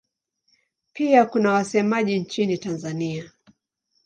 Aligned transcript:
Pia 0.93 1.25
kuna 1.25 1.51
wasemaji 1.51 2.19
nchini 2.19 2.57
Tanzania. 2.57 3.31